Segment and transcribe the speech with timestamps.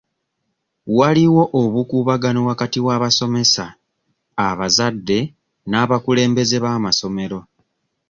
[0.97, 3.65] Waliwo obukuubagano wakati w'abasomesa,
[4.47, 5.19] abazadde
[5.69, 7.39] n'abakulembeze b'amasomero.